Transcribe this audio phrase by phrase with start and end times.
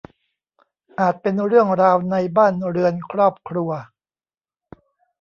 [0.99, 3.71] อาจเป็นเรื่องราวในบ้านเรือนครอบครัว